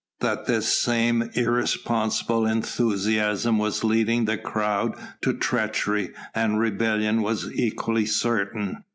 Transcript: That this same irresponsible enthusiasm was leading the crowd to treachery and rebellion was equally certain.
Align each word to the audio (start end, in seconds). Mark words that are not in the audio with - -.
That 0.19 0.47
this 0.47 0.67
same 0.67 1.29
irresponsible 1.35 2.47
enthusiasm 2.47 3.59
was 3.59 3.83
leading 3.83 4.25
the 4.25 4.35
crowd 4.35 4.95
to 5.21 5.31
treachery 5.31 6.09
and 6.33 6.59
rebellion 6.59 7.21
was 7.21 7.53
equally 7.53 8.07
certain. 8.07 8.83